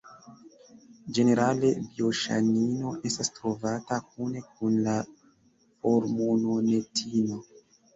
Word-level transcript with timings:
Ĝenerale 1.17 1.69
bioŝanino 1.81 2.95
estas 3.11 3.31
trovata 3.37 4.03
kune 4.09 4.45
kun 4.51 4.83
la 4.91 5.01
formononetino. 5.63 7.45